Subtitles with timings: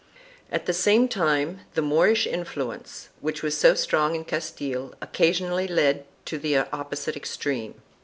[0.51, 6.05] At the same time the Moorish influence, which was so strong in Castile, occasionally led
[6.25, 7.75] to the opposite extreme.